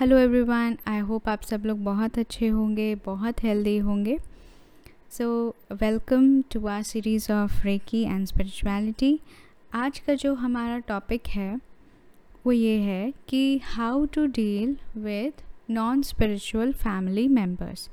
Hello 0.00 0.16
everyone 0.18 0.76
I 0.86 0.98
hope 1.00 1.28
आप 1.28 1.42
सब 1.42 1.62
लोग 1.66 1.78
बहुत 1.84 2.18
अच्छे 2.18 2.48
होंगे, 2.48 2.94
बहुत 2.94 3.42
हेल्दी 3.42 3.76
होंगे। 3.78 4.16
So 5.10 5.28
welcome 5.72 6.26
to 6.52 6.66
our 6.66 6.82
series 6.82 7.30
of 7.32 7.62
reiki 7.64 8.02
and 8.02 8.26
spirituality 8.26 9.18
आज 9.74 9.98
का 9.98 10.14
जो 10.14 10.34
हमारा 10.34 10.78
टॉपिक 10.78 11.28
है, 11.28 11.56
वो 12.46 12.52
ये 12.52 12.76
है 12.80 13.12
कि 13.28 13.60
how 13.64 14.04
to 14.06 14.26
deal 14.26 14.76
with 14.96 15.42
non 15.70 16.02
spiritual 16.02 16.72
family 16.74 17.26
members 17.28 17.88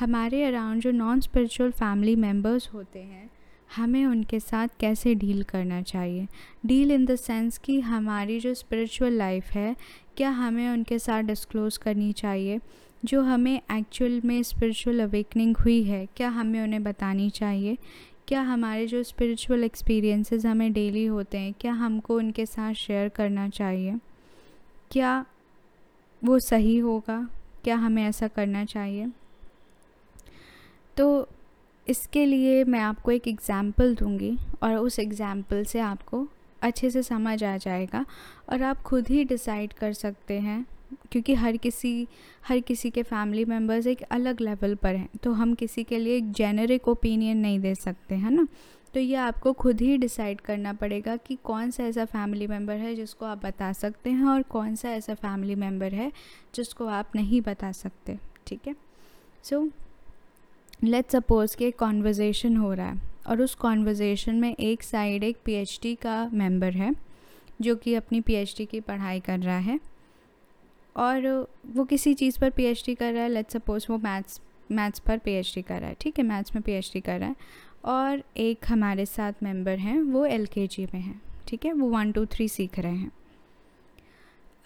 हमारे 0.00 0.44
अराउंड 0.44 0.82
जो 0.82 0.90
नॉन 0.90 1.20
स्पिरिचुअल 1.20 1.70
फैमिली 1.70 2.16
मेंबर्स 2.16 2.70
होते 2.74 2.98
हैं 2.98 3.30
हमें 3.76 4.06
उनके 4.06 4.40
साथ 4.40 4.68
कैसे 4.80 5.14
डील 5.14 5.42
करना 5.42 5.82
चाहिए? 5.82 6.26
डील 6.66 6.90
इन 6.90 7.04
द 7.04 7.16
सेंस 7.16 7.58
कि 7.58 7.80
हमारी 7.80 8.40
जो 8.40 8.54
स्पिरिचुअल 8.54 9.12
लाइफ 9.12 9.50
है, 9.50 9.76
क्या 10.16 10.30
हमें 10.30 10.68
उनके 10.68 10.98
साथ 10.98 11.22
डिस्क्लोज़ 11.22 11.78
करनी 11.78 12.12
चाहिए? 12.12 12.60
जो 13.04 13.22
हमें 13.22 13.60
एक्चुअल 13.72 14.20
में 14.24 14.42
स्पिरिचुअल 14.42 15.00
अवेकनिंग 15.00 15.56
हुई 15.56 15.82
है, 15.82 16.06
क्या 16.06 16.28
हमें 16.28 16.62
उन्हें 16.62 16.82
बतानी 16.82 17.30
चाहिए? 17.30 17.78
क्या 18.28 18.42
हमारे 18.42 18.86
जो 18.86 19.02
स्पिरिचुअल 19.02 19.64
एक्सपीरियंसेस 19.64 20.46
हमें 20.46 20.72
डेली 20.72 21.06
होते 21.06 21.38
हैं, 21.38 21.54
क्या 21.60 21.72
हमको 21.72 22.16
उनके 22.16 22.46
साथ 22.46 22.74
शेयर 22.74 23.08
करना 23.08 23.48
चाहिए? 23.48 23.98
क्या 24.90 25.24
वो 26.24 26.38
सही 26.38 26.78
होगा? 26.78 27.28
क्या 27.64 27.76
हमें 27.76 28.04
ऐसा 28.04 28.28
करना 28.28 28.64
चाहिए? 28.64 29.06
तो 30.96 31.28
इसके 31.86 32.24
लिए 32.26 32.64
मैं 32.64 32.80
आपको 32.80 33.10
एक 33.10 33.28
एग्ज़ाम्पल 33.28 33.94
दूँगी 33.94 34.36
और 34.62 34.76
उस 34.76 34.98
एग्ज़ाम्पल 34.98 35.64
से 35.64 35.80
आपको 35.80 36.26
अच्छे 36.62 36.90
से 36.90 37.02
समझ 37.02 37.42
आ 37.44 37.56
जाएगा 37.56 38.04
और 38.48 38.62
आप 38.62 38.82
खुद 38.82 39.08
ही 39.08 39.24
डिसाइड 39.24 39.72
कर 39.72 39.92
सकते 39.92 40.38
हैं, 40.40 40.64
क्योंकि 41.10 41.34
हर 41.34 41.56
किसी 41.56 42.06
हर 42.48 42.60
किसी 42.60 42.90
के 42.90 43.02
फैमिली 43.02 43.44
मेंबर्स 43.44 43.86
एक 43.86 44.02
अलग 44.02 44.40
लेवल 44.40 44.74
पर 44.74 44.94
हैं 44.96 45.08
तो 45.22 45.32
हम 45.32 45.54
किसी 45.54 45.84
के 45.84 45.98
लिए 45.98 46.16
एक 46.16 46.30
जेनरिक 46.32 46.88
ओपिनियन 46.88 47.38
नहीं 47.38 47.58
दे 47.60 47.74
सकते, 47.74 48.14
हैं 48.14 48.30
ना? 48.30 48.46
तो 48.94 49.00
ये 49.00 49.14
आपको 49.16 49.52
खुद 49.52 49.80
ही 49.80 49.96
डिसाइड 49.98 50.40
करना 50.40 50.72
पड़ेगा 50.72 51.16
कि 51.16 51.38
कौन 51.44 51.70
सा 51.70 51.84
ऐसा 51.84 52.04
फैमिली 52.04 52.46
मेंबर 52.46 52.76
है 52.76 52.94
जिसको 52.94 53.26
आप 53.26 53.44
बता 53.44 53.72
सकते 53.72 54.10
हैं 54.10 54.24
और 54.24 54.42
कौन 54.42 54.74
सा 54.76 54.90
ऐसा 54.90 55.14
फैमिली 55.14 55.54
मेंबर 55.54 55.94
है 55.94 56.10
जिसको 56.54 56.86
आप 56.86 57.16
नहीं 57.16 57.40
बता 57.40 57.72
सकते, 57.72 58.18
ठीक 58.46 58.66
है? 58.66 58.74
सो 59.44 59.68
लेट 60.84 61.10
सपोज़ 61.10 61.56
कि 61.56 61.70
कॉन्वर्जेसन 61.70 62.56
हो 62.56 62.72
रहा 62.72 62.86
है 62.86 63.00
और 63.26 63.42
उस 63.42 63.54
कॉन्वर्जेसन 63.54 64.34
में 64.34 64.54
एक 64.54 64.82
साइड 64.82 65.24
एक 65.24 65.36
पीएचडी 65.44 65.94
का 65.94 66.28
मेंबर 66.32 66.72
है, 66.72 66.94
जो 67.60 67.76
कि 67.76 67.94
अपनी 67.94 68.20
पीएचडी 68.20 68.66
की 68.66 68.80
पढ़ाई 68.80 69.20
कर 69.20 69.38
रहा 69.38 69.58
है 69.58 69.78
और 70.96 71.28
वो 71.66 71.84
किसी 71.84 72.14
चीज़ 72.14 72.38
पर 72.40 72.50
पीएचडी 72.50 72.94
कर 72.94 73.12
रहा 73.12 73.22
है। 73.22 73.28
लेट 73.28 73.50
सपोज़ 73.50 73.86
वो 73.90 73.98
मैथ्स 73.98 74.40
मैथ्स 74.72 74.98
पर 74.98 75.18
पीएचडी 75.18 75.62
कर 75.62 75.80
रहा 75.80 75.88
है, 75.88 75.96
ठीक 76.00 76.18
है? 76.18 76.24
मैथ्स 76.24 76.54
में 76.54 76.62
पीएचडी 76.62 77.00
कर 77.00 77.18
रहा 77.20 77.28
है 77.28 77.36
और 77.84 78.22
एक 78.36 78.66
हमारे 78.68 79.06
साथ 79.06 79.32
मेंबर 79.42 79.78
हैं, 79.78 80.00
वो 80.02 80.24
एलकेजी 80.26 80.86
में 80.94 81.00
हैं, 81.00 81.20
ठीक 81.48 81.64
है? 81.66 81.72
वो 81.72 81.88
वन 81.88 82.12
टू 82.12 82.26
थ्री 82.26 82.48
सीख 82.48 82.78
रहे 82.78 82.96
हैं। 82.96 83.10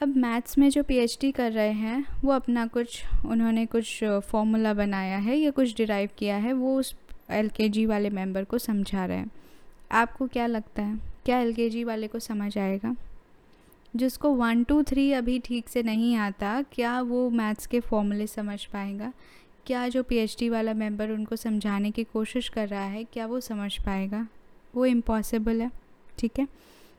अब 0.03 0.17
मैथ्स 0.17 0.59
में 0.59 0.71
जो 0.71 0.83
पीएचडी 0.83 1.33
कर 1.33 1.53
रहे 1.53 1.73
हैं, 1.73 2.07
वो 2.25 2.33
अपना 2.33 2.67
कुछ, 2.67 3.03
उन्होंने 3.27 3.67
कुछ 3.67 4.05
फॉर्मूला 4.05 4.75
बनाया 4.75 5.19
है 5.19 5.37
या 5.37 5.51
कुछ 5.51 5.77
डिराइव 5.77 6.11
किया 6.19 6.37
है, 6.37 6.53
वो 6.53 6.77
उस 6.77 6.97
एलकेजी 7.31 7.87
वाले 7.87 8.11
मेंबर 8.11 8.45
को 8.45 8.59
समझा 8.59 9.07
रहे 9.07 9.17
हैं। 9.17 9.31
आपको 9.93 10.27
क्या 10.27 10.47
लगता 10.47 10.83
है? 10.83 10.99
क्या 11.25 11.39
एलकेजी 11.39 11.85
वाले 11.85 12.09
को 12.09 12.19
समझ 12.19 12.59
आएगा? 12.59 12.97
जिसको 13.97 14.31
वन 14.31 14.65
टू 14.65 14.83
थ्री 14.83 15.13
अभी 15.13 15.39
ठीक 15.39 15.69
से 15.69 15.83
नहीं 15.83 16.17
आता, 16.17 16.63
क्या 16.63 17.01
वो 17.01 17.31
मैथ्स 17.31 17.67
के 17.67 17.81
फॉर्मूले 17.81 18.27
समझ 18.27 18.65
पाएगा? 18.65 19.13
क्या 19.67 19.89
जो 19.89 20.03
पीएचडी 20.03 20.49
वाला 20.49 20.75
मेंबर 20.75 21.11
उनको 21.11 21.37
समझाने 21.37 21.91
की 21.91 22.05
कोशिश 22.05 22.49
कर 22.49 22.69
रहा 22.69 22.85
है, 22.85 23.05
क्या 23.05 23.27
वो 23.27 23.41
समझ 23.41 23.79
पाएगा? 23.79 24.29
वो 24.75 24.87
इम्पॉसिबल 24.87 25.61
है, 25.61 25.71
ठीक 26.19 26.39
है? 26.39 26.49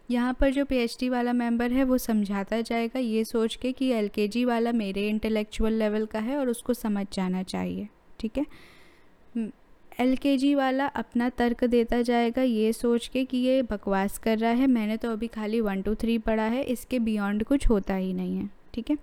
यहाँ 0.10 0.34
पर 0.34 0.52
जो 0.52 0.64
पीएचडी 0.66 1.10
वाला 1.10 1.34
मेंबर 1.34 1.72
है, 1.72 1.84
वो 1.84 1.98
समझाता 1.98 2.60
जाएगा 2.62 3.00
ये 3.00 3.24
सोच 3.24 3.56
के 3.56 3.72
कि 3.72 3.90
एलकेजी 3.92 4.44
वाला 4.46 4.72
मेरे 4.72 5.08
इंटेलेक्चुअल 5.10 5.74
लेवल 5.74 6.06
का 6.06 6.20
है 6.20 6.38
और 6.38 6.50
उसको 6.50 6.74
समझ 6.74 7.06
जाना 7.14 7.44
चाहिए, 7.44 7.88
ठीक 8.20 8.38
है? 8.38 8.46
एलकेजी 10.00 10.54
वाला 10.56 10.86
अपना 10.86 11.30
तर्क 11.30 11.64
देता 11.64 12.02
जाएगा 12.02 12.42
ये 12.42 12.72
सोच 12.74 13.08
के 13.08 13.24
कि 13.26 13.38
ये 13.38 13.62
बकवास 13.62 14.18
कर 14.18 14.38
रहा 14.38 14.52
है, 14.52 14.68
मैंने 14.68 14.98
तो 14.98 15.12
अभी 15.12 15.28
खाली 15.28 15.62
वन 15.62 15.82
टू 15.82 15.96
थ्री 15.96 16.18
पढ़ा 16.18 16.44
है, 16.44 16.64
इसके 16.64 17.00
बियॉन्ड 17.00 17.44
कुछ 17.44 17.68
होता 17.70 17.96
ही 17.96 18.14
नहीं 18.14 18.38
है, 18.38 18.50
ठीक 18.74 18.90
है? 18.90 18.98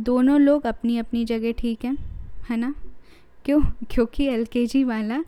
दोनों 0.00 0.40
लोग 0.40 0.66
अपनी 0.66 0.96
अपनी 0.98 1.24
जगह 1.24 1.52
ठीक 1.52 1.84
हैं, 1.84 1.96
है 2.48 2.56
ना? 2.56 2.74
क्यों? 3.44 3.60
क्योंकि 3.90 4.26
एलकेजी 4.26 4.82
वाला 4.84 5.22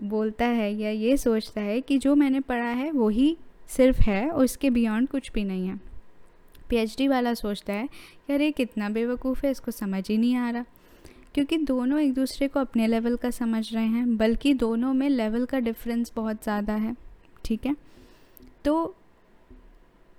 बोलता 0.00 0.46
है 0.46 0.72
या 0.74 0.90
ये 0.90 1.16
सोचता 1.16 1.60
है 1.60 1.80
कि 1.80 1.98
जो 1.98 2.14
मैंने 2.14 2.40
पढ़ा 2.40 2.64
है 2.64 2.90
वही 2.90 3.36
सिर्फ़ 3.68 4.00
है 4.00 4.28
और 4.30 4.44
इसके 4.44 4.70
बियॉन्ड 4.70 5.08
कुछ 5.08 5.30
भी 5.32 5.44
नहीं 5.44 5.66
है। 5.68 5.80
पीएचडी 6.70 7.08
वाला 7.08 7.34
सोचता 7.34 7.72
है 7.72 7.88
कि 8.26 8.32
अरे 8.32 8.50
कितना 8.50 8.88
बेवकूफ़ 8.88 9.44
है, 9.46 9.50
इसको 9.50 9.70
समझ 9.70 10.08
ही 10.08 10.16
नहीं 10.18 10.36
आ 10.36 10.50
रहा। 10.50 10.64
क्योंकि 11.34 11.56
दोनों 11.58 11.98
एक 12.00 12.12
दूसरे 12.14 12.48
को 12.48 12.60
अपने 12.60 12.86
लेवल 12.86 13.16
का 13.16 13.30
समझ 13.30 13.74
रहे 13.74 13.84
हैं, 13.84 14.16
बल्कि 14.16 14.54
दोनों 14.54 14.92
में 14.94 15.08
लेवल 15.08 15.44
का 15.44 15.58
डिफरेंस 15.58 16.12
बहुत 16.16 16.42
ज़्यादा 16.42 16.74
है, 16.74 16.94
ठीक 17.44 17.66
है? 17.66 17.76
तो 18.64 18.94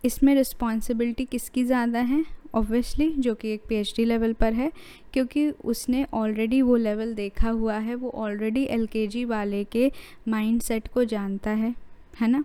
इसमें 0.03 0.33
रिस्पॉन्सिबिलिटी 0.35 1.25
किसकी 1.25 1.63
ज़्यादा 1.63 1.99
है? 1.99 2.23
ऑब्वियसली 2.55 3.09
जो 3.09 3.33
कि 3.35 3.49
एक 3.49 3.61
पीएचडी 3.69 4.05
लेवल 4.05 4.33
पर 4.33 4.53
है, 4.53 4.71
क्योंकि 5.13 5.49
उसने 5.49 6.05
ऑलरेडी 6.13 6.61
वो 6.61 6.75
लेवल 6.75 7.13
देखा 7.13 7.49
हुआ 7.49 7.77
है, 7.77 7.95
वो 7.95 8.09
ऑलरेडी 8.09 8.63
एलकेजी 8.63 9.25
वाले 9.25 9.63
के 9.63 9.91
माइंडसेट 10.27 10.87
को 10.87 11.03
जानता 11.03 11.51
है 11.51 11.73
है 12.21 12.27
ना? 12.27 12.43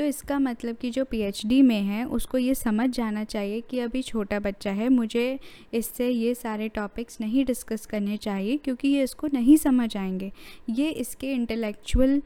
तो 0.00 0.04
इसका 0.04 0.38
मतलब 0.38 0.76
कि 0.76 0.90
जो 0.90 1.04
पीएचडी 1.04 1.60
में 1.62 1.80
है, 1.82 2.04
उसको 2.04 2.38
ये 2.38 2.54
समझ 2.54 2.88
जाना 2.88 3.22
चाहिए 3.24 3.60
कि 3.60 3.78
अभी 3.78 4.02
छोटा 4.02 4.38
बच्चा 4.38 4.70
है, 4.70 4.88
मुझे 4.88 5.38
इससे 5.72 6.08
ये 6.08 6.34
सारे 6.34 6.68
टॉपिक्स 6.68 7.20
नहीं 7.20 7.44
डिस्कस 7.44 7.84
करने 7.86 8.16
चाहिए 8.16 8.56
क्योंकि 8.56 8.88
ये 8.88 9.02
इसको 9.02 9.26
नहीं 9.26 9.56
समझ 9.56 9.96
आएँगे। 9.96 10.30
ये 10.70 10.88
इसके 10.90 11.32
इंटेलेक्चुअल 11.32 12.22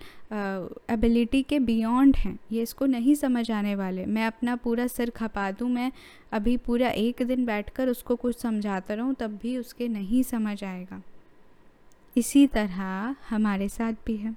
एबिलिटी 0.90 1.42
के 1.42 1.58
बियॉन्ड 1.60 2.16
हैं। 2.16 2.38
ये 2.52 2.62
इसको 2.62 2.86
नहीं 2.86 3.14
समझ 3.14 3.50
आने 3.50 3.74
वाले। 3.74 4.04
मैं 4.06 4.26
अपना 4.26 4.54
पूरा 4.56 4.86
सिर 4.86 5.10
खपा 5.10 5.50
दूँ, 5.50 5.68
मैं 5.68 5.90
अभी 6.32 6.56
पूरा 6.56 6.90
एक 6.90 7.22
दिन 7.22 7.44
बैठकर 7.44 7.88
उसको 7.88 8.16
कुछ 8.16 8.38
समझाता 8.38 8.94
रहूँ, 8.94 9.14
तब 9.14 9.38
भी 9.42 9.56
उसके 9.58 9.88
नहीं 9.88 10.22
समझ 10.22 10.62
आएगा। 10.64 11.02
इसी 12.16 12.46
तरह 12.46 13.14
हमारे 13.30 13.68
साथ 13.68 13.92
भी 14.06 14.16
है। 14.16 14.34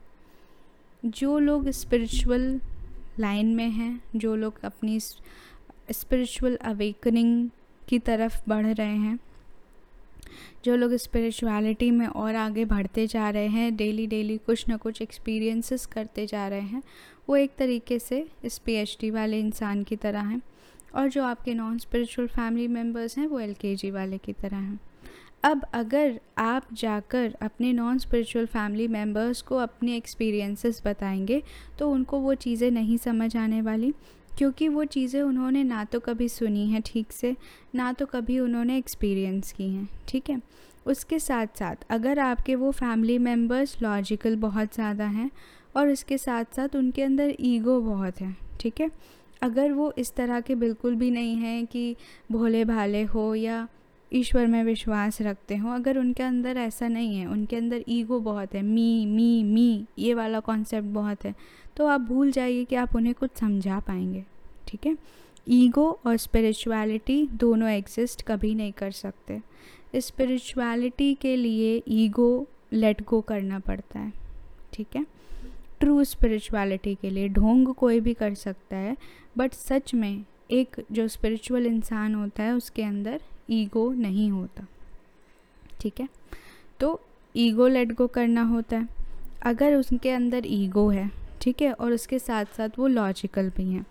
जो 1.03 1.37
लोग 1.39 1.69
स्पिरिचुअल 1.69 2.59
लाइन 3.19 3.55
में 3.55 3.69
हैं, 3.69 4.01
जो 4.15 4.35
लोग 4.35 4.53
अपनी 4.63 4.99
स्पिरिचुअल 4.99 6.55
अवेकनिंग 6.55 7.49
की 7.87 7.99
तरफ़ 7.99 8.41
बढ़ 8.49 8.65
रहे 8.65 8.97
हैं। 8.97 9.19
जो 10.65 10.75
लोग 10.75 10.93
स्पिरिचुअलिटी 10.93 11.91
में 11.91 12.07
और 12.07 12.35
आगे 12.35 12.65
बढ़ते 12.65 13.07
जा 13.07 13.29
रहे 13.29 13.47
हैं 13.47 13.75
डेली 13.75 14.07
डेली 14.07 14.37
कुछ 14.37 14.67
ना 14.67 14.77
कुछ 14.77 15.01
एक्सपीरियंसेस 15.01 15.85
करते 15.85 16.25
जा 16.25 16.47
रहे 16.47 16.61
हैं, 16.61 16.83
वो 17.29 17.35
एक 17.35 17.51
तरीके 17.57 17.99
से 17.99 18.27
इस 18.45 18.57
पीएचडी 18.57 19.09
वाले 19.09 19.39
इंसान 19.39 19.83
की 19.83 19.95
तरह 19.95 20.21
हैं। 20.21 20.41
और 20.95 21.07
जो 21.07 21.23
आपके 21.23 21.53
नॉन 21.53 21.77
स्पिरिचुअल 21.77 22.27
फैमिली 22.27 22.67
मेंबर्स 22.67 23.17
हैं, 23.17 23.27
वो 23.27 23.39
एलकेजी 23.39 23.91
वाले 23.91 24.17
की 24.17 24.33
तरह 24.33 24.57
हैं। 24.57 24.79
अब 25.43 25.61
अगर 25.73 26.19
आप 26.37 26.67
जाकर 26.73 27.35
अपने 27.41 27.71
नॉन 27.73 27.97
स्पिरिचुअल 27.97 28.45
फैमिली 28.45 28.87
मेंबर्स 28.87 29.41
को 29.41 29.57
अपने 29.57 29.95
एक्सपीरियंसेस 29.95 30.81
बताएँगे 30.85 31.41
तो 31.79 31.89
उनको 31.91 32.19
वो 32.19 32.33
चीज़ें 32.35 32.69
नहीं 32.71 32.97
समझ 32.97 33.35
आने 33.37 33.61
वाली, 33.61 33.93
क्योंकि 34.37 34.67
वो 34.67 34.83
चीज़ें 34.85 35.21
उन्होंने 35.21 35.63
ना 35.63 35.83
तो 35.83 35.99
कभी 35.99 36.27
सुनी 36.29 36.65
हैं 36.69 36.81
ठीक 36.85 37.11
से, 37.11 37.35
ना 37.75 37.91
तो 37.93 38.05
कभी 38.05 38.39
उन्होंने 38.39 38.77
एक्सपीरियंस 38.77 39.51
की 39.51 39.69
हैं, 39.69 39.87
ठीक 40.07 40.29
है? 40.29 40.41
उसके 40.85 41.19
साथ 41.19 41.59
साथ 41.59 41.85
अगर 41.89 42.19
आपके 42.19 42.55
वो 42.55 42.71
फैमिली 42.71 43.17
मेंबर्स 43.19 43.81
लॉजिकल 43.81 44.35
बहुत 44.37 44.75
ज़्यादा 44.75 45.05
हैं, 45.07 45.29
और 45.75 45.89
इसके 45.89 46.17
साथ 46.17 46.55
साथ 46.55 46.75
उनके 46.75 47.03
अंदर 47.03 47.33
ईगो 47.39 47.79
बहुत 47.81 48.21
है, 48.21 48.35
ठीक 48.59 48.81
है? 48.81 48.89
अगर 49.41 49.71
वो 49.71 49.93
इस 49.97 50.13
तरह 50.15 50.39
के 50.41 50.55
बिल्कुल 50.57 50.95
भी 50.95 51.11
नहीं 51.11 51.35
हैं 51.35 51.65
कि 51.67 51.95
भोले 52.31 52.63
भाले 52.65 53.03
हो 53.05 53.33
या 53.35 53.67
ईश्वर 54.11 54.47
में 54.47 54.63
विश्वास 54.63 55.21
रखते 55.21 55.55
हो। 55.55 55.69
अगर 55.69 55.97
उनके 55.97 56.23
अंदर 56.23 56.57
ऐसा 56.57 56.87
नहीं 56.87 57.17
है, 57.17 57.25
उनके 57.25 57.55
अंदर 57.55 57.83
ईगो 57.89 58.19
बहुत 58.19 58.55
है, 58.55 58.61
मी 58.61 59.05
मी 59.05 59.43
मी, 59.43 59.85
ये 59.99 60.13
वाला 60.13 60.39
कॉन्सेप्ट 60.39 60.87
बहुत 60.87 61.25
है 61.25 61.33
तो 61.77 61.87
आप 61.87 62.01
भूल 62.01 62.31
जाइए 62.31 62.63
कि 62.65 62.75
आप 62.75 62.95
उन्हें 62.95 63.13
कुछ 63.15 63.31
समझा 63.39 63.79
पाएँगे, 63.79 64.23
ठीक 64.67 64.85
है? 64.85 64.95
ईगो 65.47 65.89
और 66.05 66.17
स्पिरिचुअलिटी 66.17 67.27
दोनों 67.33 67.69
एग्जिस्ट 67.69 68.21
कभी 68.27 68.53
नहीं 68.55 68.71
कर 68.71 68.91
सकते। 68.91 69.41
स्पिरिचुअलिटी 69.95 71.13
के 71.13 71.35
लिए 71.35 71.81
ईगो 71.87 72.47
लेट 72.73 73.03
गो 73.03 73.21
करना 73.21 73.59
पड़ता 73.59 73.99
है, 73.99 74.11
ठीक 74.73 74.95
है? 74.95 75.05
ट्रू 75.79 76.03
स्पिरिचुअलिटी 76.03 76.95
के 76.95 77.09
लिए 77.09 77.27
ढोंग 77.29 77.67
कोई 77.75 77.99
भी 77.99 78.13
कर 78.13 78.33
सकता 78.33 78.77
है 78.77 78.95
बट 79.37 79.53
सच 79.53 79.93
में 79.93 80.23
एक 80.51 80.75
जो 80.91 81.07
स्पिरिचुअल 81.07 81.65
इंसान 81.65 82.15
होता 82.15 82.43
है, 82.43 82.53
उसके 82.53 82.83
अंदर 82.83 83.21
ईगो 83.49 83.91
नहीं 83.91 84.29
होता, 84.31 84.65
ठीक 85.81 85.99
है? 85.99 86.07
तो 86.79 86.99
ईगो 87.35 87.67
लेट 87.67 87.91
गो 87.93 88.07
करना 88.07 88.43
होता 88.43 88.77
है। 88.77 88.87
अगर 89.43 89.75
उसके 89.75 90.11
अंदर 90.11 90.43
ईगो 90.45 90.87
है, 90.89 91.09
ठीक 91.41 91.61
है, 91.61 91.71
और 91.71 91.91
उसके 91.91 92.19
साथ 92.19 92.45
साथ 92.57 92.79
वो 92.79 92.87
लॉजिकल 92.87 93.49
भी 93.57 93.71
हैं। 93.71 93.85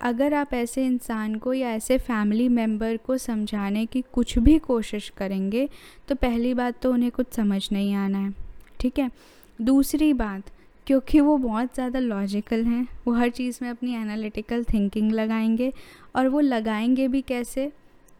अगर 0.00 0.34
आप 0.34 0.52
ऐसे 0.54 0.84
इंसान 0.86 1.34
को 1.34 1.52
या 1.54 1.70
ऐसे 1.70 1.98
फैमिली 1.98 2.48
मेंबर 2.48 2.96
को 2.96 3.16
समझाने 3.18 3.84
की 3.86 4.02
कुछ 4.12 4.38
भी 4.38 4.58
कोशिश 4.58 5.08
करेंगे 5.16 5.68
तो 6.08 6.14
पहली 6.14 6.52
बात 6.54 6.80
तो 6.82 6.92
उन्हें 6.92 7.10
कुछ 7.10 7.32
समझ 7.32 7.68
नहीं 7.72 7.94
आना 7.94 8.18
है, 8.18 8.32
ठीक 8.80 8.98
है? 8.98 9.10
दूसरी 9.58 10.12
बात, 10.12 10.50
क्योंकि 10.86 11.20
वो 11.20 11.36
बहुत 11.38 11.74
ज़्यादा 11.74 11.98
लॉजिकल 11.98 12.64
हैं, 12.64 12.86
वो 13.06 13.14
हर 13.14 13.28
चीज़ 13.30 13.58
में 13.62 13.68
अपनी 13.70 13.94
एनालिटिकल 13.94 14.64
थिंकिंग 14.64 15.12
लगाएँगे, 15.12 15.72
और 16.16 16.28
वो 16.28 16.40
लगाएँगे 16.40 17.08
भी 17.08 17.20
कैसे? 17.22 17.70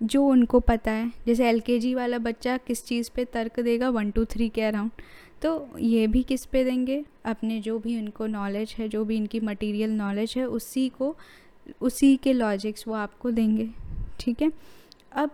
जो 0.01 0.25
उनको 0.27 0.61
पता 0.61 0.91
है। 0.91 1.13
जैसे 1.27 1.49
एल 1.49 1.63
वाला 1.95 2.19
बच्चा 2.19 2.57
किस 2.57 2.85
चीज़ 2.87 3.11
पे 3.17 3.25
तर्क 3.25 3.61
देगा? 3.61 3.89
वन 3.91 4.11
टू 4.11 4.25
थ्री 4.25 4.49
के 4.49 4.63
अराउंड 4.63 4.91
तो 5.43 5.79
ये 5.79 6.07
भी 6.07 6.23
किस 6.23 6.45
पे 6.47 6.65
देंगे? 6.65 7.05
अपने 7.25 7.61
जो 7.61 7.79
भी 7.79 7.99
उनको 7.99 8.27
नॉलेज 8.27 8.75
है, 8.79 8.89
जो 8.89 9.05
भी 9.05 9.17
इनकी 9.17 9.41
मटेरियल 9.41 9.91
नॉलेज 9.91 10.35
है, 10.37 10.47
उसी 10.47 10.89
को, 10.89 11.15
उसी 11.81 12.17
के 12.17 12.33
लॉजिक्स 12.33 12.87
वो 12.89 12.95
आपको 12.95 13.31
देंगे। 13.31 13.69
ठीक 14.21 14.43
है? 14.43 14.51
अब 15.13 15.31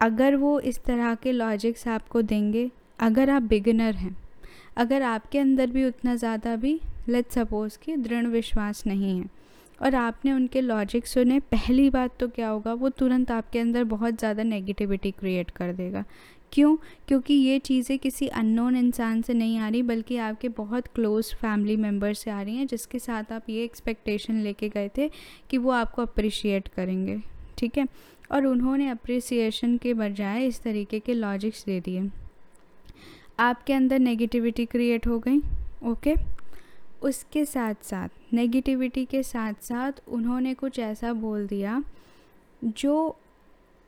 अगर 0.00 0.36
वो 0.36 0.58
इस 0.60 0.82
तरह 0.84 1.14
के 1.14 1.32
लॉजिक्स 1.32 1.86
आपको 1.88 2.22
देंगे, 2.22 2.70
अगर 2.98 3.30
आप 3.30 3.42
बिगनर 3.42 3.94
हैं, 3.94 4.16
अगर 4.76 5.02
आपके 5.02 5.38
अंदर 5.38 5.66
भी 5.66 5.84
उतना 5.84 6.14
ज़्यादा 6.16 6.56
भी 6.56 6.80
लेट 7.08 7.30
सपोज़ 7.30 7.78
कि 7.78 7.96
दृढ़ 7.96 8.26
विश्वास 8.26 8.86
नहीं 8.86 9.18
है 9.18 9.28
और 9.82 9.94
आपने 9.94 10.32
उनके 10.32 10.60
लॉजिक 10.60 11.06
सुने, 11.06 11.40
पहली 11.40 11.90
बात 11.90 12.18
तो 12.20 12.28
क्या 12.28 12.48
होगा, 12.48 12.72
वो 12.72 12.88
तुरंत 12.88 13.30
आपके 13.30 13.58
अंदर 13.58 13.84
बहुत 13.84 14.18
ज़्यादा 14.18 14.42
नेगेटिविटी 14.42 15.10
क्रिएट 15.10 15.50
कर 15.50 15.72
देगा। 15.72 16.04
क्यों? 16.52 16.76
क्योंकि 17.08 17.34
ये 17.34 17.58
चीज़ें 17.58 17.98
किसी 17.98 18.26
अननोन 18.28 18.76
इंसान 18.76 19.22
से 19.22 19.34
नहीं 19.34 19.58
आ 19.58 19.68
रही, 19.68 19.82
बल्कि 19.82 20.16
आपके 20.16 20.48
बहुत 20.48 20.86
क्लोज़ 20.86 21.34
फैमिली 21.34 21.76
मेंबर 21.76 22.14
से 22.14 22.30
आ 22.30 22.42
रही 22.42 22.56
हैं, 22.56 22.66
जिसके 22.66 22.98
साथ 22.98 23.32
आप 23.32 23.50
ये 23.50 23.64
एक्सपेक्टेशन 23.64 24.34
लेके 24.34 24.68
गए 24.68 24.90
थे 24.98 25.10
कि 25.50 25.58
वो 25.58 25.70
आपको 25.70 26.02
अप्रिशिएट 26.02 26.68
करेंगे। 26.68 27.20
ठीक 27.58 27.78
है? 27.78 27.88
और 28.32 28.46
उन्होंने 28.46 28.88
अप्रिसिएशन 28.88 29.76
के 29.76 29.94
बजाय 29.94 30.46
इस 30.46 30.62
तरीके 30.62 31.00
के 31.00 31.14
लॉजिक्स 31.14 31.64
दे 31.64 31.80
दिए। 31.80 32.10
आपके 33.38 33.72
अंदर 33.72 33.98
नेगेटिविटी 33.98 34.66
क्रिएट 34.66 35.06
हो 35.06 35.18
गई 35.18 35.38
ओके 35.86 36.14
उसके 37.04 37.44
साथ 37.44 37.74
साथ 37.82 38.08
नेगेटिविटी 38.32 39.04
के 39.04 39.22
साथ 39.22 39.62
साथ 39.62 39.92
उन्होंने 40.08 40.54
कुछ 40.54 40.78
ऐसा 40.78 41.12
बोल 41.12 41.46
दिया, 41.46 41.82
जो 42.64 43.16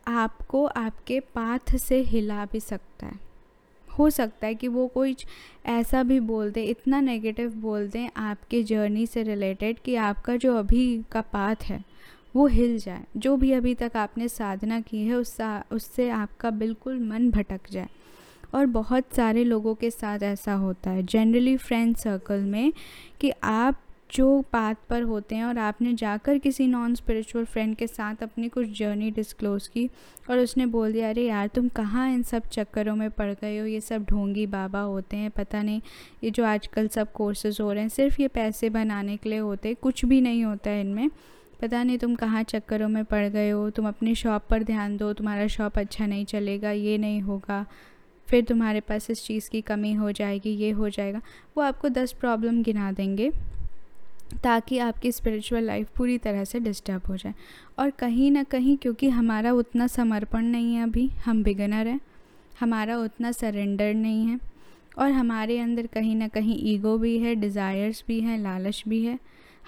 आपको 0.07 0.65
आपके 0.67 1.21
पाथ 1.21 1.77
से 1.77 2.01
हिला 2.01 2.45
भी 2.45 2.61
सकता 2.61 3.07
है। 3.07 3.19
हो 3.99 4.11
सकता 4.11 4.47
है 4.47 4.55
कि 4.55 4.69
वो 4.69 4.87
कोई 4.87 5.17
ऐसा 5.67 6.03
भी 6.03 6.21
बोल 6.21 6.51
दे, 6.51 6.63
इतना 6.63 7.01
नेगेटिव 7.01 7.55
बोल 7.55 7.89
दें 7.89 8.09
आपके 8.17 8.63
जर्नी 8.63 9.07
से 9.07 9.23
रिलेटेड 9.23 9.79
कि 9.79 9.95
आपका 9.95 10.37
जो 10.37 10.57
अभी 10.57 11.03
का 11.12 11.21
पाथ 11.21 11.57
है, 11.62 11.85
वो 12.37 12.47
हिल 12.47 12.79
जाए। 12.79 13.05
जो 13.17 13.37
भी 13.37 13.53
अभी 13.53 13.75
तक 13.75 13.93
आपने 13.97 14.29
साधना 14.29 14.81
की 14.81 15.07
है, 15.07 15.15
उससे 15.15 15.75
उससे 15.75 16.11
आपका 16.11 16.51
बिल्कुल 16.51 16.99
मन 17.01 17.31
भटक 17.31 17.61
जाए। 17.71 17.89
और 18.55 18.67
बहुत 18.67 19.15
सारे 19.17 19.45
लोगों 19.45 19.75
के 19.75 19.91
साथ 19.91 20.23
ऐसा 20.23 20.55
होता 20.55 20.91
है। 20.91 21.03
जनरली 21.03 21.57
फ्रेंड 21.57 21.97
सर्कल 21.97 22.41
में 22.41 22.73
कि 23.21 23.33
आप 23.43 23.81
जो 24.11 24.41
पाथ 24.43 24.75
पर 24.89 25.03
होते 25.03 25.35
हैं 25.35 25.45
और 25.45 25.59
आपने 25.59 25.93
जाकर 25.95 26.39
किसी 26.39 26.67
नॉन 26.67 26.95
स्पिरिचुअल 26.95 27.45
फ्रेंड 27.45 27.75
के 27.77 27.87
साथ 27.87 28.23
अपनी 28.23 28.49
कुछ 28.49 28.67
जर्नी 28.79 29.11
डिस्क्लोज़ 29.11 29.69
की 29.71 29.89
और 30.31 30.39
उसने 30.39 30.67
बोल 30.67 30.93
दिया, 30.93 31.09
अरे 31.11 31.23
यार, 31.23 31.47
तुम 31.47 31.69
कहाँ 31.69 32.09
इन 32.11 32.23
सब 32.23 32.47
चक्करों 32.47 32.95
में 32.97 33.11
पड़ 33.11 33.33
गए 33.33 33.59
हो? 33.59 33.67
ये 33.67 33.81
सब 33.81 34.05
ढोंगी 34.05 34.47
बाबा 34.47 34.81
होते 34.81 35.17
हैं, 35.17 35.31
पता 35.31 35.63
नहीं, 35.63 35.81
ये 36.25 36.31
जो 36.31 36.45
आजकल 36.45 36.89
सब 36.89 37.13
कोर्सेज 37.13 37.59
हो 37.61 37.73
रहे 37.73 37.83
हैं, 37.83 37.89
सिर्फ़ 37.89 38.23
ये 38.23 38.29
पैसे 38.29 38.71
बनाने 38.71 39.17
के 39.17 39.29
लिए 39.29 39.39
होते 39.39 39.75
कुछ 39.75 40.05
भी 40.05 40.21
नहीं 40.21 40.45
होता 40.45 40.71
है 40.71 40.81
इनमें। 40.81 41.11
पता 41.63 41.83
नहीं 41.83 41.99
तुम 41.99 42.15
कहाँ 42.15 42.43
चक्करों 42.43 42.89
में 42.89 43.05
पड़ 43.05 43.27
गए 43.27 43.51
हो? 43.51 43.69
तुम 43.71 43.89
अपनी 43.89 44.15
शॉप 44.15 44.43
पर 44.51 44.63
ध्यान 44.63 44.97
दो, 44.97 45.13
तुम्हारा 45.13 45.47
शॉप 45.47 45.79
अच्छा 45.79 46.07
नहीं 46.07 46.25
चलेगा, 46.25 46.71
ये 46.71 46.99
नहीं 46.99 47.21
होगा। 47.21 47.65
फिर 48.28 48.44
तुम्हारे 48.44 48.81
पास 48.81 49.11
इस 49.11 49.25
चीज़ 49.25 49.50
की 49.50 49.61
कमी 49.61 49.93
हो 49.93 50.12
जाएगी, 50.12 50.50
ये 50.50 50.70
हो 50.70 50.88
जाएगा। 50.88 51.20
वो 51.56 51.62
आपको 51.62 51.88
दस 51.88 52.12
प्रॉब्लम 52.12 52.62
गिना 52.62 52.90
देंगे, 52.93 53.31
ताकि 54.43 54.78
आपकी 54.78 55.12
स्पिरिचुअल 55.12 55.64
लाइफ 55.64 55.88
पूरी 55.96 56.19
तरह 56.19 56.44
से 56.44 56.61
डिस्टर्ब 56.61 57.02
हो 57.08 57.17
जाए। 57.17 57.34
और 57.78 57.90
कहीं 57.90 58.31
ना 58.31 58.43
कहीं 58.43 58.76
क्योंकि 58.76 59.08
हमारा 59.08 59.52
उतना 59.52 59.87
समर्पण 59.87 60.44
नहीं 60.44 60.75
है 60.75 60.82
अभी, 60.82 61.11
हम 61.25 61.43
बिगनर 61.43 61.87
हैं, 61.87 62.00
हमारा 62.61 62.99
उतना 62.99 63.32
सरेंडर 63.32 63.94
नहीं 63.94 64.26
है, 64.26 64.38
और 64.99 65.11
हमारे 65.11 65.58
अंदर 65.58 65.87
कहीं 65.87 66.17
ना 66.17 66.28
कहीं 66.28 66.58
ईगो 66.73 66.96
भी 66.99 67.19
है 67.19 67.34
डिज़ायर्स 67.34 68.05
भी 68.08 68.20
हैं, 68.20 68.38
लालच 68.38 68.82
भी 68.88 69.05
है। 69.05 69.19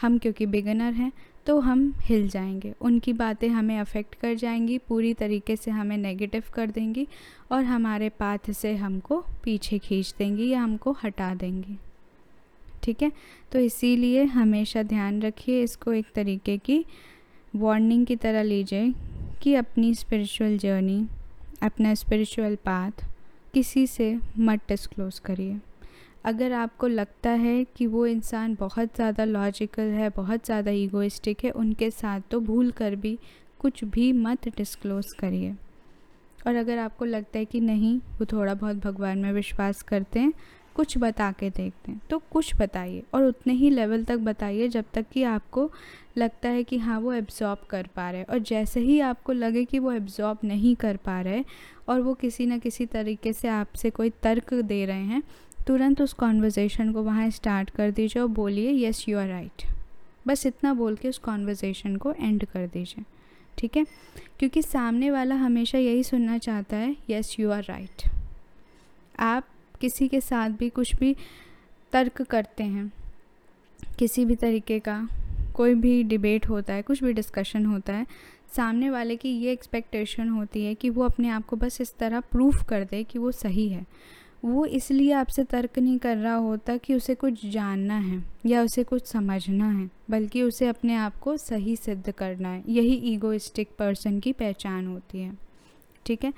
हम 0.01 0.19
क्योंकि 0.19 0.47
बिगनर 0.47 0.93
हैं 0.93 1.13
तो 1.49 1.61
हम 1.61 1.95
हिल 2.01 2.29
जाएँगे। 2.29 2.75
उनकी 2.81 3.13
बातें 3.13 3.49
हमें 3.49 3.79
अफेक्ट 3.81 4.15
कर 4.15 4.35
जाएँगी, 4.35 4.79
पूरी 4.79 5.15
तरीके 5.15 5.57
से 5.57 5.71
हमें 5.71 5.97
नेगेटिव 5.97 6.43
कर 6.55 6.71
देंगी 6.71 7.09
और 7.53 7.65
हमारे 7.65 8.09
पाथ 8.09 8.51
से 8.51 8.77
हमको 8.77 9.25
पीछे 9.45 9.79
खींच 9.79 10.15
देंगी 10.19 10.49
या 10.49 10.63
हमको 10.63 10.97
हटा 11.05 11.35
देंगी। 11.35 11.77
ठीक 12.83 13.03
है? 13.03 13.13
तो 13.53 13.59
इसीलिए 13.59 14.25
हमेशा 14.25 14.83
ध्यान 14.83 15.23
रखिए 15.23 15.63
इसको 15.63 15.93
एक 15.93 16.07
तरीके 16.15 16.59
की 16.59 16.85
वार्निंग 17.57 18.07
की 18.07 18.17
तरह 18.17 18.43
लीजिए 18.43 18.95
कि 19.43 19.55
अपनी 19.55 19.95
स्पिरिचुअल 19.95 20.59
जर्नी 20.59 21.07
अपना 21.63 21.95
स्पिरिचुअल 21.95 22.57
पाथ 22.57 23.05
किसी 23.55 23.87
से 23.87 24.19
मत 24.39 24.61
डिस्क्लोज़ 24.69 25.21
करिए। 25.21 25.61
अगर 26.29 26.53
आपको 26.53 26.87
लगता 26.89 27.31
है 27.33 27.65
कि 27.77 27.87
वो 27.87 28.05
इंसान 28.07 28.55
बहुत 28.55 28.95
ज़्यादा 28.97 29.25
लॉजिकल 29.25 29.91
है, 29.91 30.09
बहुत 30.09 30.45
ज़्यादा 30.47 30.71
ईगोइस्टिक 30.73 31.45
है, 31.45 31.51
उनके 31.53 31.91
साथ 31.93 32.21
तो 32.31 32.41
भूल 32.41 32.71
कर 32.73 32.97
भी 32.97 33.19
कुछ 33.61 33.83
भी 33.87 34.13
मत 34.15 34.49
डिस्क्लोज़ 34.49 35.15
करिए। 35.21 35.55
और 36.47 36.55
अगर 36.57 36.79
आपको 36.79 37.05
लगता 37.05 37.39
है 37.39 37.45
कि 37.45 37.61
नहीं, 37.61 37.99
वो 37.99 38.25
थोड़ा 38.25 38.55
बहुत 38.55 38.77
भगवान 38.77 39.19
में 39.19 39.33
विश्वास 39.33 39.83
करते 39.83 40.21
हैं, 40.21 40.33
कुछ 40.77 40.97
बता 40.99 41.31
के 41.33 41.49
देखते 41.51 41.93
हैं 41.93 42.01
तो 42.11 42.19
कुछ 42.33 42.55
बताइए 42.57 43.03
और 43.15 43.25
उतने 43.25 43.53
ही 43.53 43.71
लेवल 43.71 44.05
तक 44.05 44.19
बताइए 44.21 44.69
जब 44.69 44.85
तक 44.95 45.07
कि 45.13 45.23
आपको 45.25 45.71
लगता 46.19 46.49
है 46.49 46.63
कि 46.65 46.79
हाँ 46.79 46.99
वो 47.01 47.13
एब्ज़ॉर्ब 47.13 47.67
कर 47.71 47.89
पा 47.97 48.11
रहे 48.11 48.21
हैं। 48.21 48.27
और 48.27 48.39
जैसे 48.41 48.81
ही 48.81 49.01
आपको 49.01 49.33
लगे 49.33 49.65
कि 49.65 49.79
वो 49.79 49.93
एब्ज़ॉर्ब 49.93 50.39
नहीं 50.45 50.75
कर 50.77 50.97
पा 50.97 51.21
रहे 51.21 51.43
और 51.89 52.01
वो 52.01 52.15
किसी 52.15 52.47
न 52.47 52.59
किसी 52.59 52.87
तरीके 52.87 53.33
से 53.33 53.49
आपसे 53.49 53.91
कोई 53.91 54.11
तर्क 54.23 54.55
दे 54.55 54.85
रहे 54.87 55.05
हैं 55.05 55.23
तुरंत 55.69 56.01
उस 56.01 56.13
कॉन्वर्जेसन 56.13 56.93
को 56.93 57.03
वहाँ 57.03 57.29
स्टार्ट 57.31 57.71
कर 57.71 57.91
दीजिए 57.91 58.23
और 58.23 58.29
बोलिए 58.29 58.71
येस 58.71 59.05
यू 59.09 59.19
आर 59.19 59.29
राइट 59.29 59.67
बस 60.27 60.47
इतना 60.47 60.73
बोल 60.75 60.97
के 60.97 61.09
उस 61.09 61.19
कॉन्वर्जेसन 61.19 61.97
को 61.97 62.13
एंड 62.13 62.45
कर 62.45 62.67
दीजिए, 62.67 63.05
ठीक 63.59 63.77
है? 63.77 63.85
क्योंकि 64.39 64.63
सामने 64.63 65.11
वाला 65.11 65.35
हमेशा 65.35 65.79
यही 65.79 66.03
सुनना 66.03 66.39
चाहता 66.39 66.77
है 66.77 66.97
येस 67.11 67.35
यू 67.41 67.51
आर 67.51 67.65
राइट 67.65 68.03
आप 69.19 69.49
किसी 69.81 70.09
के 70.09 70.21
साथ 70.21 70.51
भी 70.51 70.69
कुछ 70.69 70.95
भी 70.97 71.15
तर्क 71.93 72.23
करते 72.23 72.65
हैं, 72.65 72.93
किसी 73.99 74.25
भी 74.25 74.35
तरीके 74.35 74.79
का 74.79 75.09
कोई 75.55 75.75
भी 75.75 76.03
डिबेट 76.03 76.49
होता 76.49 76.75
है, 76.75 76.83
कुछ 76.83 77.03
भी 77.05 77.13
डिस्कशन 77.13 77.67
होता 77.67 77.93
है, 77.93 78.07
सामने 78.57 78.91
वाले 78.91 79.17
की 79.17 79.31
ये 79.31 79.53
एक्सपेक्टेशन 79.53 80.29
होती 80.29 80.65
है 80.65 80.75
कि 80.75 80.91
वो 80.91 81.05
अपने 81.05 81.29
आप 81.29 81.47
को 81.47 81.57
बस 81.57 81.81
इस 81.81 81.97
तरह 81.99 82.21
प्रूफ 82.21 82.65
कर 82.69 82.85
दे 82.85 83.03
कि 83.05 83.19
वो 83.19 83.33
सही 83.33 83.69
है। 83.69 83.87
वो 84.45 84.65
इसलिए 84.67 85.13
आपसे 85.13 85.45
तर्क 85.45 85.79
नहीं 85.79 85.99
कर 85.99 86.17
रहा 86.17 86.35
होता 86.35 86.77
कि 86.77 86.95
उसे 86.95 87.15
कुछ 87.15 87.47
जानना 87.47 87.97
है 87.99 88.23
या 88.47 88.63
उसे 88.63 88.85
कुछ 88.85 89.07
समझना 89.07 89.71
है, 89.71 89.91
बल्कि 90.11 90.43
उसे 90.43 90.67
अपने 90.67 90.95
आप 90.95 91.17
को 91.17 91.37
सही 91.37 91.77
सिद्ध 91.77 92.11
करना 92.11 92.49
है। 92.49 92.63
यही 92.69 92.95
ईगोइस्टिक 93.13 93.69
पर्सन 93.79 94.21
की 94.21 94.33
पहचान 94.33 94.87
होती 94.87 95.21
है। 95.21 95.37
ठीक 96.07 96.25
है? 96.25 96.33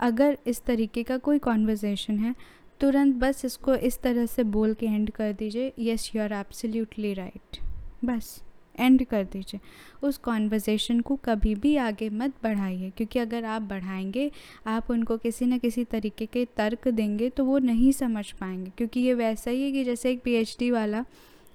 अगर 0.00 0.38
इस 0.46 0.62
तरीके 0.64 1.02
का 1.02 1.18
कोई 1.18 1.38
कॉन्वर्जेसन 1.38 2.18
है, 2.18 2.34
तुरंत 2.80 3.14
बस 3.14 3.44
इसको 3.44 3.74
इस 3.74 4.00
तरह 4.00 4.26
से 4.26 4.44
बोल 4.44 4.74
के 4.74 4.86
एंड 4.86 5.10
कर 5.10 5.32
दीजिए 5.32 5.72
yes 5.78 6.10
you 6.16 6.22
are 6.22 6.32
absolutely 6.32 7.14
right 7.14 7.58
बस। 8.04 8.42
एंड 8.78 9.04
कर 9.06 9.24
दीजिए। 9.24 9.60
उस 10.02 10.18
कॉन्वर्जेसन 10.18 11.00
को 11.00 11.16
कभी 11.16 11.54
भी 11.54 11.76
आगे 11.76 12.10
मत 12.10 12.32
बढ़ाइए, 12.42 12.90
क्योंकि 12.96 13.18
अगर 13.18 13.44
आप 13.44 13.62
बढ़ाएँगे, 13.62 14.30
आप 14.66 14.90
उनको 14.90 15.16
किसी 15.16 15.46
न 15.46 15.58
किसी 15.58 15.84
तरीके 15.84 16.26
के 16.26 16.44
तर्क 16.56 16.88
देंगे 16.88 17.30
तो 17.30 17.44
वो 17.44 17.58
नहीं 17.58 17.92
समझ 17.92 18.32
पाएँगे। 18.32 18.72
क्योंकि 18.76 19.00
ये 19.00 19.14
वैसा 19.14 19.50
ही 19.50 19.62
है 19.62 19.72
कि 19.72 19.84
जैसे 19.84 20.10
एक 20.10 20.22
पीएचडी 20.22 20.70
वाला, 20.70 21.04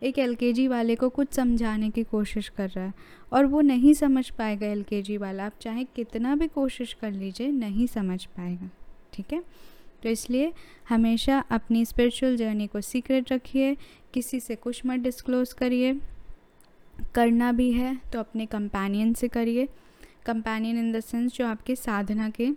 एक 0.03 0.19
एलकेजी 0.19 0.67
वाले 0.67 0.95
को 0.95 1.09
कुछ 1.09 1.33
समझाने 1.33 1.89
की 1.89 2.03
कोशिश 2.03 2.49
कर 2.49 2.69
रहा 2.69 2.85
है 2.85 2.93
और 3.33 3.45
वो 3.45 3.61
नहीं 3.61 3.93
समझ 3.93 4.29
पाएगा 4.29 4.67
एलकेजी 4.67 5.17
वाला। 5.17 5.45
आप 5.45 5.53
चाहे 5.61 5.83
कितना 5.83 6.35
भी 6.35 6.47
कोशिश 6.47 6.93
कर 6.93 7.11
लीजिए, 7.11 7.51
नहीं 7.51 7.87
समझ 7.87 8.25
पाएगा। 8.25 8.69
ठीक 9.13 9.33
है? 9.33 9.43
तो 10.03 10.09
इसलिए 10.09 10.53
हमेशा 10.89 11.39
अपनी 11.39 11.85
स्पिरिचुअल 11.85 12.37
जर्नी 12.37 12.67
को 12.67 12.81
सीक्रेट 12.81 13.31
रखिए, 13.31 13.75
किसी 14.13 14.39
से 14.39 14.55
कुछ 14.55 14.81
मत 14.85 14.99
डिस्क्लोज़ 14.99 15.55
करिए। 15.55 15.99
करना 17.15 17.51
भी 17.51 17.71
है 17.71 17.95
तो 18.13 18.19
अपने 18.19 18.45
कंपेनियन 18.45 19.13
से 19.13 19.27
करिए। 19.27 19.67
कंपेनियन 20.25 20.77
इन 20.79 20.91
द 20.91 21.00
सेंस 21.00 21.33
जो 21.33 21.48
आपके 21.48 21.75
साधना 21.75 22.29
के 22.29 22.50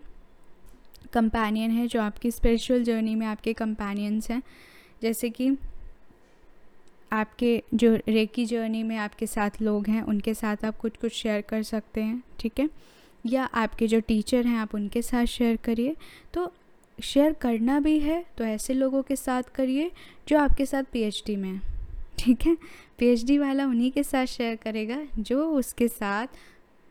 कंपेनियन 1.12 1.71
है, 1.71 1.87
जो 1.87 2.00
आपकी 2.03 2.31
स्पिरिचुअल 2.31 2.85
जर्नी 2.85 3.14
में 3.14 3.26
आपके 3.26 3.53
कंपेनियंस 3.53 4.31
हैं। 4.31 4.43
जैसे 5.03 5.31
कि 5.31 5.50
आपके 7.12 7.62
जो 7.75 7.95
रेकी 8.09 8.47
जर्नी 8.47 8.83
में 8.83 8.97
आपके 8.97 9.26
साथ 9.26 9.61
लोग 9.62 9.88
हैं, 9.88 10.03
उनके 10.03 10.35
साथ 10.35 10.64
आप 10.64 10.76
कुछ 10.76 10.97
कुछ 10.97 11.12
शेयर 11.12 11.41
कर 11.41 11.62
सकते 11.62 12.03
हैं, 12.03 12.23
ठीक 12.38 12.61
है? 12.61 12.69
या 13.26 13.45
आपके 13.45 13.87
जो 13.87 14.00
टीचर 14.00 14.47
हैं, 14.47 14.59
आप 14.59 14.75
उनके 14.75 15.03
साथ 15.03 15.25
शेयर 15.25 15.57
करिए। 15.57 15.97
तो 16.35 16.53
शेयर 16.99 17.33
करना 17.33 17.81
भी 17.81 17.99
है 18.00 18.25
तो 18.38 18.45
ऐसे 18.45 18.75
लोगों 18.75 19.03
के 19.03 19.17
साथ 19.17 19.43
करिए, 19.43 19.91
जो 20.29 20.38
आपके 20.38 20.67
साथ 20.67 20.85
पीएचडी 20.93 21.37
में 21.37 21.50
है। 21.50 21.74
ठीक 22.18 22.47
है? 22.47 22.56
पीएचडी 22.99 23.38
वाला 23.38 23.66
उन्हीं 23.66 23.90
के 23.90 24.02
साथ 24.02 24.26
शेयर 24.26 24.56
करेगा, 24.56 25.02
जो 25.18 25.50
उसके 25.50 25.88
साथ 25.88 26.26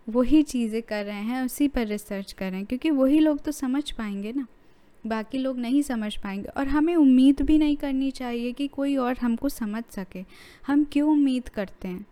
वही 0.09 0.43
चीज़ें 0.43 0.81
कर 0.81 1.05
रहे 1.05 1.21
हैं, 1.21 1.45
उसी 1.45 1.67
पर 1.67 1.87
रिसर्च 1.87 2.31
कर 2.31 2.49
रहे 2.49 2.57
हैं, 2.57 2.65
क्योंकि 2.65 2.89
वही 2.89 3.19
लोग 3.19 3.43
तो 3.43 3.51
समझ 3.51 3.91
पाएँगे 3.91 4.33
ना। 4.33 4.47
बाकी 5.07 5.37
लोग 5.37 5.57
नहीं 5.57 5.81
समझ 5.81 6.15
पाएँगे। 6.15 6.47
और 6.47 6.67
हमें 6.67 6.95
उम्मीद 6.95 7.41
भी 7.41 7.57
नहीं 7.57 7.77
करनी 7.77 8.11
चाहिए 8.11 8.51
कि 8.51 8.67
कोई 8.67 8.95
और 8.95 9.17
हमको 9.17 9.49
समझ 9.49 9.83
सके। 9.91 10.25
हम 10.67 10.83
क्यों 10.83 11.11
उम्मीद 11.11 11.49
करते 11.49 11.87
हैं? 11.87 12.05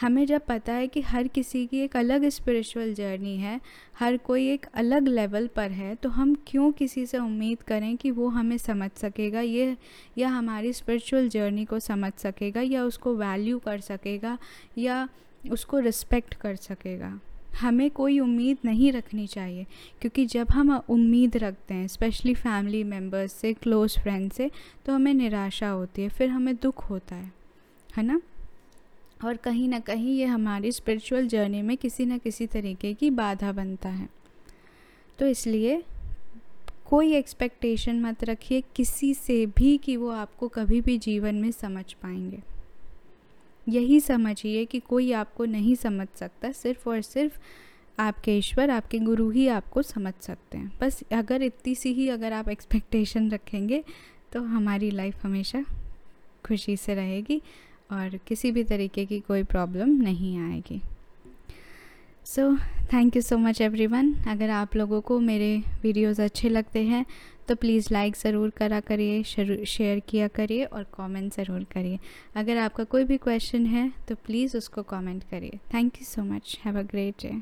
हमें 0.00 0.24
जब 0.26 0.42
पता 0.46 0.72
है 0.72 0.86
कि 0.86 1.00
हर 1.00 1.28
किसी 1.28 1.66
की 1.66 1.78
एक 1.78 1.96
अलग 1.96 2.28
स्पिरिचुअल 2.28 2.94
जर्नी 2.94 3.36
है, 3.36 3.60
हर 3.98 4.16
कोई 4.16 4.48
एक 4.48 4.66
अलग 4.74 5.08
लेवल 5.08 5.46
पर 5.46 5.70
है 5.70 5.94
तो 5.94 6.08
हम 6.08 6.34
क्यों 6.46 6.70
किसी 6.72 7.04
से 7.06 7.18
उम्मीद 7.18 7.62
करें 7.62 7.96
कि 7.96 8.10
वो 8.10 8.28
हमें 8.28 8.56
समझ 8.58 8.90
सकेगा? 8.96 9.40
ये, 9.40 9.76
या 10.18 10.28
हमारी 10.28 10.72
स्पिरिचुअल 10.72 11.28
जर्नी 11.28 11.64
को 11.64 11.80
समझ 11.80 12.12
सकेगा, 12.12 12.60
या 12.60 12.84
उसको 12.84 13.14
वैल्यू 13.14 13.58
कर 13.58 13.80
सकेगा, 13.80 14.38
या 14.78 15.08
उसको 15.50 15.78
रिस्पेक्ट 15.78 16.34
कर 16.34 16.56
सकेगा? 16.56 17.20
हमें 17.60 17.90
कोई 17.90 18.18
उम्मीद 18.20 18.58
नहीं 18.64 18.92
रखनी 18.92 19.26
चाहिए, 19.26 19.66
क्योंकि 20.00 20.26
जब 20.26 20.50
हम 20.50 20.76
उम्मीद 20.88 21.36
रखते 21.36 21.74
हैं 21.74 21.86
स्पेशली 21.88 22.34
फैमिली 22.34 22.84
मेंबर्स 22.84 23.32
से 23.32 23.52
क्लोज़ 23.52 23.98
फ्रेंड 24.00 24.32
से 24.32 24.50
तो 24.86 24.92
हमें 24.92 25.14
निराशा 25.14 25.68
होती 25.68 26.02
है, 26.02 26.08
फिर 26.08 26.28
हमें 26.28 26.54
दुख 26.56 26.90
होता 26.90 27.14
है। 27.14 27.32
है 27.96 28.02
ना? 28.02 28.20
और 29.24 29.36
कहीं 29.36 29.68
ना 29.68 29.78
कहीं 29.78 30.16
ये 30.16 30.24
हमारी 30.24 30.72
स्पिरिचुअल 30.72 31.26
जर्नी 31.28 31.62
में 31.62 31.76
किसी 31.76 32.06
न 32.06 32.18
किसी 32.18 32.46
तरीके 32.46 32.94
की 32.94 33.10
बाधा 33.10 33.52
बनता 33.52 33.88
है। 33.88 34.08
तो 35.18 35.26
इसलिए 35.26 35.82
कोई 36.86 37.14
एक्सपेक्टेशन 37.14 38.00
मत 38.00 38.24
रखिए, 38.24 38.62
किसी 38.76 39.14
से 39.14 39.46
भी 39.46 39.76
कि 39.78 39.96
वो 39.96 40.08
आपको 40.08 40.48
कभी 40.48 40.80
भी 40.80 40.98
जीवन 40.98 41.34
में 41.34 41.50
समझ 41.50 41.92
पाएँगे। 41.92 42.42
यही 43.68 44.00
समझिए 44.00 44.64
कि 44.64 44.78
कोई 44.78 45.12
आपको 45.12 45.44
नहीं 45.44 45.74
समझ 45.74 46.08
सकता, 46.16 46.52
सिर्फ़ 46.52 46.88
और 46.88 47.00
सिर्फ़ 47.00 47.38
आपके 47.98 48.36
ईश्वर, 48.38 48.70
आपके 48.70 48.98
गुरु 48.98 49.30
ही 49.30 49.48
आपको 49.48 49.82
समझ 49.82 50.14
सकते 50.20 50.58
हैं। 50.58 50.72
बस 50.80 51.02
अगर 51.12 51.42
इतनी 51.42 51.74
सी 51.74 51.92
ही 51.92 52.08
अगर 52.08 52.32
आप 52.32 52.48
एक्सपेक्टेशन 52.48 53.30
रखेंगे 53.30 53.84
तो 54.32 54.42
हमारी 54.42 54.90
लाइफ 54.90 55.24
हमेशा 55.24 55.64
खुशी 56.46 56.76
से 56.76 56.94
रहेगी। 56.94 57.42
और 57.94 58.18
किसी 58.28 58.50
भी 58.52 58.64
तरीके 58.64 59.04
की 59.06 59.20
कोई 59.20 59.42
प्रॉब्लम 59.44 59.90
नहीं 60.02 60.36
आएगी। 60.40 60.80
So 62.26 62.54
thank 62.92 63.16
you 63.16 63.22
so 63.22 63.36
much 63.38 63.60
everyone 63.60 64.12
अगर 64.28 64.50
आप 64.50 64.76
लोगों 64.76 65.00
को 65.00 65.18
मेरे 65.20 65.56
वीडियोस 65.82 66.20
अच्छे 66.20 66.48
लगते 66.48 66.82
हैं 66.84 67.04
तो 67.48 67.54
प्लीज़ 67.54 67.88
लाइक 67.92 68.16
ज़रूर 68.16 68.50
करा 68.50 68.80
करिए 68.82 69.22
शेयर 69.22 69.98
किया 70.08 70.28
करिए 70.30 70.64
और 70.64 70.86
कमेंट 70.94 71.32
ज़रूर 71.34 71.64
करिए। 71.72 71.98
अगर 72.36 72.58
आपका 72.58 72.84
कोई 72.84 73.04
भी 73.04 73.16
क्वेश्चन 73.18 73.66
है 73.66 73.90
तो 74.08 74.14
प्लीज़ 74.26 74.56
उसको 74.56 74.82
कमेंट 74.84 75.24
करिए। 75.30 75.58
Thank 75.74 75.96
you 75.96 76.04
so 76.04 76.22
much 76.24 76.58
have 76.64 76.78
a 76.78 76.82
great 76.84 77.22
day 77.22 77.32